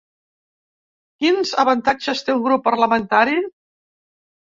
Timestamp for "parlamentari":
2.73-3.41